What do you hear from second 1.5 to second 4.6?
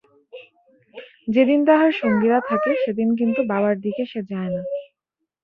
তাহার সঙ্গীরা থাকে, সেদিন কিন্তু বাবার দিকে সে যায়